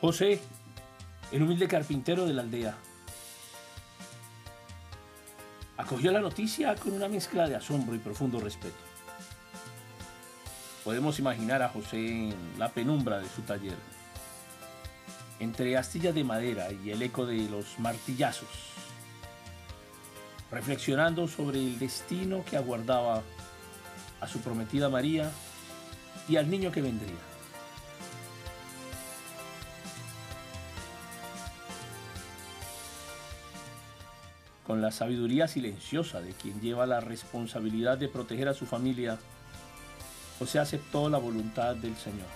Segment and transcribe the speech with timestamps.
[0.00, 0.40] José,
[1.32, 2.76] el humilde carpintero de la aldea,
[5.78, 8.76] acogió la noticia con una mezcla de asombro y profundo respeto.
[10.84, 13.76] Podemos imaginar a José en la penumbra de su taller,
[15.40, 18.48] entre astillas de madera y el eco de los martillazos,
[20.50, 23.22] reflexionando sobre el destino que aguardaba
[24.20, 25.30] a su prometida María
[26.28, 27.35] y al niño que vendría.
[34.66, 39.16] Con la sabiduría silenciosa de quien lleva la responsabilidad de proteger a su familia,
[40.40, 42.26] José aceptó la voluntad del Señor.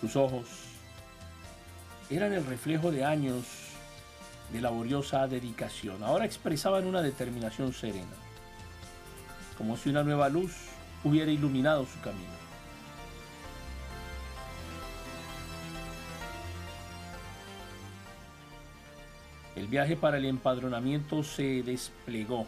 [0.00, 0.46] Sus ojos
[2.08, 3.44] eran el reflejo de años
[4.52, 6.02] de laboriosa dedicación.
[6.02, 8.16] Ahora expresaban una determinación serena,
[9.58, 10.54] como si una nueva luz
[11.04, 12.45] hubiera iluminado su camino.
[19.56, 22.46] El viaje para el empadronamiento se desplegó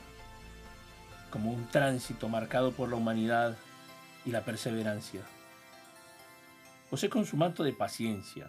[1.30, 3.56] como un tránsito marcado por la humanidad
[4.26, 5.22] y la perseverancia.
[6.90, 8.48] José con su manto de paciencia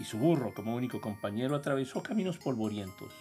[0.00, 3.12] y su burro como único compañero atravesó caminos polvorientos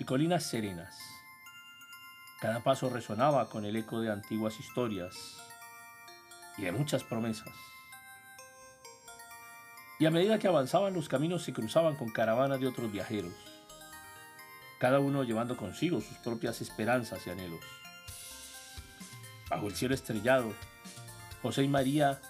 [0.00, 0.98] y colinas serenas.
[2.40, 5.14] Cada paso resonaba con el eco de antiguas historias
[6.58, 7.75] y de muchas promesas.
[9.98, 13.32] Y a medida que avanzaban los caminos se cruzaban con caravanas de otros viajeros,
[14.78, 17.60] cada uno llevando consigo sus propias esperanzas y anhelos.
[19.48, 20.52] Bajo el cielo estrellado,
[21.40, 22.20] José y María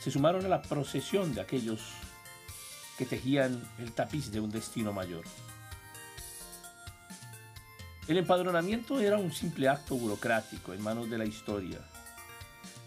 [0.00, 1.80] se sumaron a la procesión de aquellos
[2.96, 5.24] que tejían el tapiz de un destino mayor.
[8.08, 11.78] El empadronamiento era un simple acto burocrático en manos de la historia.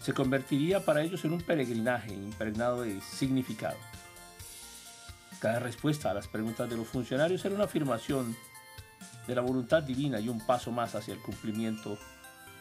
[0.02, 3.78] Se convertiría para ellos en un peregrinaje impregnado de significado.
[5.42, 8.36] Cada respuesta a las preguntas de los funcionarios era una afirmación
[9.26, 11.98] de la voluntad divina y un paso más hacia el cumplimiento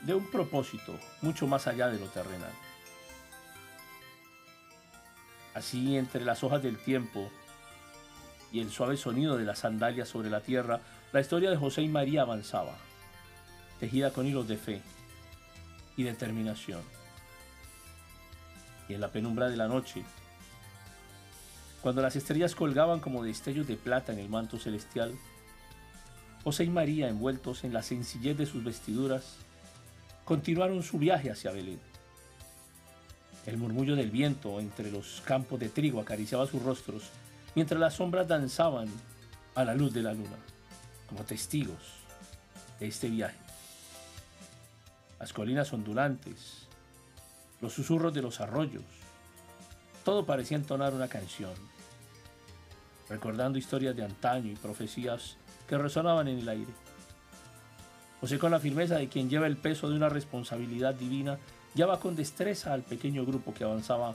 [0.02, 2.50] de un propósito mucho más allá de lo terrenal.
[5.54, 7.30] Así, entre las hojas del tiempo
[8.52, 10.80] y el suave sonido de las sandalias sobre la tierra,
[11.12, 12.74] la historia de José y María avanzaba,
[13.80, 14.82] tejida con hilos de fe
[15.98, 16.82] y determinación.
[18.90, 20.04] Y en la penumbra de la noche,
[21.82, 25.14] cuando las estrellas colgaban como destellos de plata en el manto celestial,
[26.44, 29.38] José y María, envueltos en la sencillez de sus vestiduras,
[30.26, 31.80] continuaron su viaje hacia Belén.
[33.46, 37.10] El murmullo del viento entre los campos de trigo acariciaba sus rostros,
[37.56, 38.88] mientras las sombras danzaban
[39.56, 40.38] a la luz de la luna
[41.08, 41.80] como testigos
[42.80, 43.38] de este viaje.
[45.20, 46.68] Las colinas ondulantes,
[47.60, 48.84] los susurros de los arroyos,
[50.04, 51.54] todo parecía entonar una canción,
[53.10, 56.74] recordando historias de antaño y profecías que resonaban en el aire.
[58.20, 61.38] José con la firmeza de quien lleva el peso de una responsabilidad divina,
[61.74, 64.14] lleva con destreza al pequeño grupo que avanzaba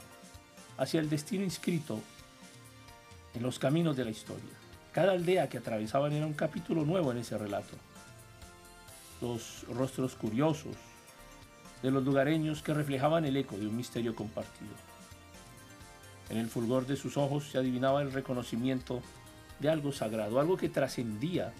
[0.77, 1.99] hacia el destino inscrito
[3.33, 4.51] en los caminos de la historia.
[4.93, 7.75] Cada aldea que atravesaban era un capítulo nuevo en ese relato.
[9.21, 10.75] Los rostros curiosos
[11.81, 14.86] de los lugareños que reflejaban el eco de un misterio compartido.
[16.29, 19.01] En el fulgor de sus ojos se adivinaba el reconocimiento
[19.59, 21.53] de algo sagrado, algo que trascendía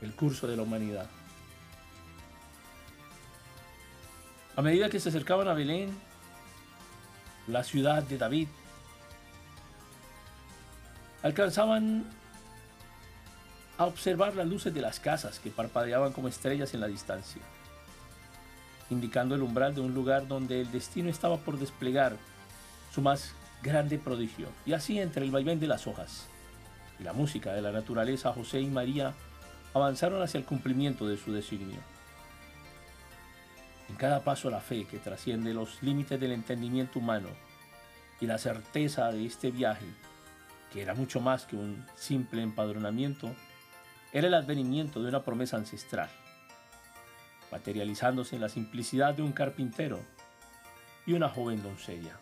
[0.00, 1.08] el curso de la humanidad.
[4.56, 5.96] A medida que se acercaban a Belén,
[7.46, 8.48] la ciudad de David,
[11.22, 12.06] alcanzaban
[13.78, 17.42] a observar las luces de las casas que parpadeaban como estrellas en la distancia,
[18.88, 22.16] indicando el umbral de un lugar donde el destino estaba por desplegar
[22.96, 24.48] su más grande prodigio.
[24.64, 26.28] Y así entre el vaivén de las hojas
[26.98, 29.12] y la música de la naturaleza, José y María
[29.74, 31.78] avanzaron hacia el cumplimiento de su designio.
[33.90, 37.28] En cada paso la fe que trasciende los límites del entendimiento humano
[38.18, 39.84] y la certeza de este viaje
[40.72, 43.30] que era mucho más que un simple empadronamiento,
[44.10, 46.08] era el advenimiento de una promesa ancestral,
[47.52, 50.00] materializándose en la simplicidad de un carpintero
[51.04, 52.18] y una joven doncella.